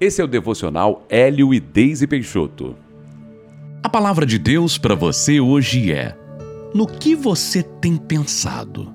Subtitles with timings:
[0.00, 2.74] Esse é o devocional Hélio e Deise Peixoto.
[3.80, 6.16] A palavra de Deus para você hoje é:
[6.74, 8.92] No que você tem pensado?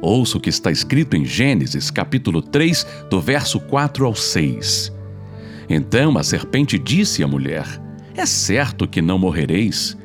[0.00, 4.92] Ouça o que está escrito em Gênesis, capítulo 3, do verso 4 ao 6.
[5.68, 7.66] Então a serpente disse à mulher:
[8.14, 9.98] É certo que não morrereis,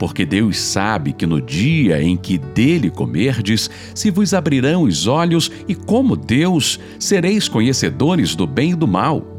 [0.00, 5.48] porque Deus sabe que no dia em que dele comerdes, se vos abrirão os olhos,
[5.68, 9.33] e como Deus sereis conhecedores do bem e do mal.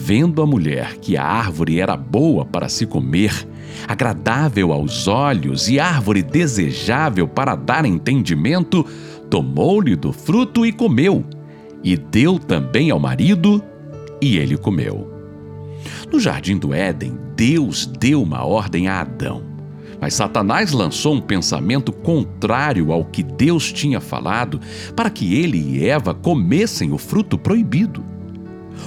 [0.00, 3.46] Vendo a mulher que a árvore era boa para se comer,
[3.86, 8.86] agradável aos olhos e árvore desejável para dar entendimento,
[9.28, 11.24] tomou-lhe do fruto e comeu,
[11.82, 13.62] e deu também ao marido,
[14.22, 15.12] e ele comeu.
[16.10, 19.42] No jardim do Éden, Deus deu uma ordem a Adão.
[20.00, 24.60] Mas Satanás lançou um pensamento contrário ao que Deus tinha falado
[24.94, 28.17] para que ele e Eva comessem o fruto proibido.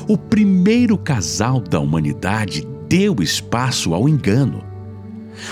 [0.07, 4.63] O primeiro casal da humanidade deu espaço ao engano.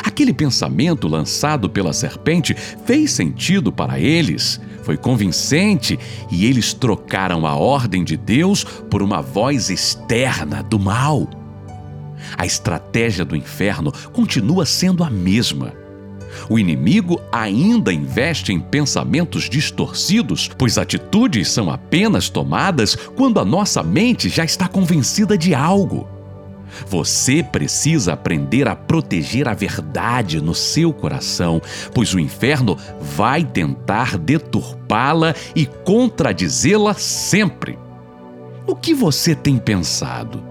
[0.04, 2.54] Aquele pensamento lançado pela serpente
[2.86, 5.98] fez sentido para eles, foi convincente
[6.32, 11.28] e eles trocaram a ordem de Deus por uma voz externa do mal.
[12.38, 15.73] A estratégia do inferno continua sendo a mesma.
[16.48, 23.82] O inimigo ainda investe em pensamentos distorcidos, pois atitudes são apenas tomadas quando a nossa
[23.82, 26.08] mente já está convencida de algo.
[26.88, 31.62] Você precisa aprender a proteger a verdade no seu coração,
[31.94, 37.78] pois o inferno vai tentar deturpá-la e contradizê-la sempre.
[38.67, 40.44] O que você tem pensado?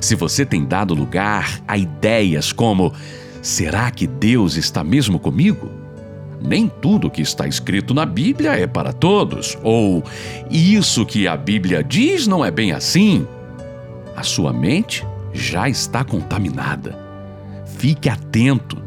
[0.00, 2.92] Se você tem dado lugar a ideias como:
[3.42, 5.70] será que Deus está mesmo comigo?
[6.42, 9.58] Nem tudo que está escrito na Bíblia é para todos.
[9.62, 10.02] Ou
[10.50, 13.26] isso que a Bíblia diz não é bem assim.
[14.16, 16.98] A sua mente já está contaminada.
[17.76, 18.78] Fique atento.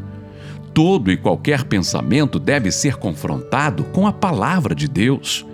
[0.72, 5.46] Todo e qualquer pensamento deve ser confrontado com a palavra de Deus.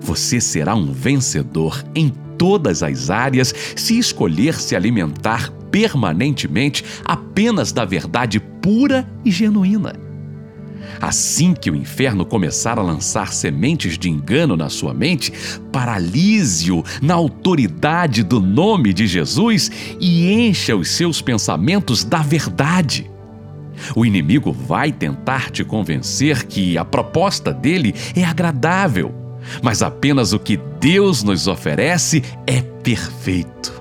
[0.00, 7.84] Você será um vencedor em todas as áreas se escolher se alimentar permanentemente apenas da
[7.84, 9.96] verdade pura e genuína.
[11.00, 15.32] Assim que o inferno começar a lançar sementes de engano na sua mente,
[15.72, 19.68] paralise-o na autoridade do nome de Jesus
[19.98, 23.10] e encha os seus pensamentos da verdade.
[23.96, 29.12] O inimigo vai tentar te convencer que a proposta dele é agradável,
[29.60, 33.73] mas apenas o que Deus nos oferece é perfeito.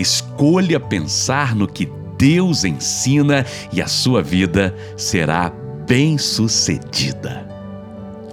[0.00, 5.52] Escolha pensar no que Deus ensina e a sua vida será
[5.86, 7.46] bem-sucedida.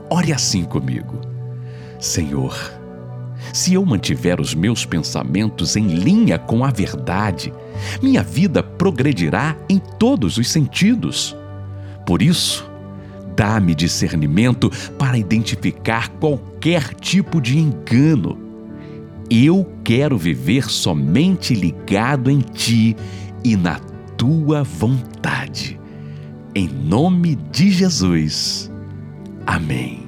[0.09, 1.19] Ore assim comigo.
[1.99, 2.55] Senhor,
[3.53, 7.53] se eu mantiver os meus pensamentos em linha com a verdade,
[8.01, 11.35] minha vida progredirá em todos os sentidos.
[12.05, 12.69] Por isso,
[13.35, 18.46] dá-me discernimento para identificar qualquer tipo de engano.
[19.29, 22.95] Eu quero viver somente ligado em Ti
[23.43, 23.79] e na
[24.17, 25.79] Tua vontade.
[26.55, 28.71] Em nome de Jesus.
[29.45, 30.06] Amém.